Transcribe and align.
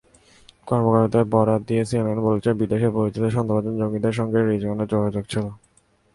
কর্মকর্তাদের 0.67 1.25
বরাত 1.33 1.61
দিয়ে 1.67 1.83
সিএনএন 1.89 2.19
বলছে, 2.27 2.49
বিদেশে 2.61 2.89
পরিচিত 2.97 3.23
সন্দেহভাজন 3.35 3.73
জঙ্গিদের 3.81 4.17
সঙ্গে 4.19 4.39
রিজওয়ানের 4.41 4.91
যোগাযোগ 4.93 5.23
ছিল। 5.31 5.45